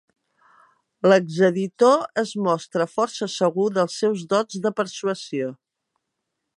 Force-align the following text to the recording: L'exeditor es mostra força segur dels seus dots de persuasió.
L'exeditor 1.11 2.01
es 2.23 2.33
mostra 2.47 2.89
força 2.95 3.29
segur 3.37 3.69
dels 3.77 4.01
seus 4.05 4.27
dots 4.35 4.61
de 4.65 4.77
persuasió. 4.83 5.57